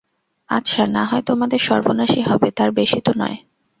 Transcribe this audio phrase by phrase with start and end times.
[0.49, 3.37] আচ্ছা, নাহয় আমাদের সর্বনাশই হবে, তার বেশি তো নয়?